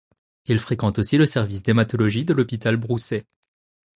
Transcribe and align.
Il 0.47 0.57
fréquente 0.57 0.97
aussi 0.97 1.15
le 1.17 1.27
service 1.27 1.61
d'hématologie 1.61 2.25
de 2.25 2.33
l'Hôpital 2.33 2.75
Broussais. 2.75 3.27